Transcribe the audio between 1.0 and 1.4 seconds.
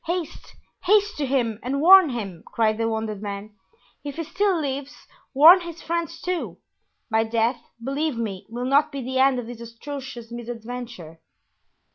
to